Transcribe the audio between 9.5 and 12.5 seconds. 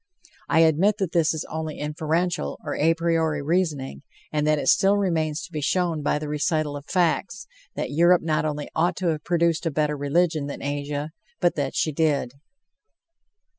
a better religion than Asia, but that she did.